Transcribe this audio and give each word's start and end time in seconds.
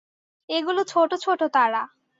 এগুলো 0.49 0.81
ছোট 0.83 1.11
ছোট 1.23 1.41
তারা। 1.53 1.81